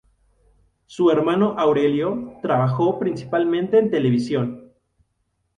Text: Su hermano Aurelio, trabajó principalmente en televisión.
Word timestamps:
Su 0.87 1.11
hermano 1.11 1.53
Aurelio, 1.59 2.39
trabajó 2.41 2.97
principalmente 2.97 3.77
en 3.77 3.91
televisión. 3.91 4.71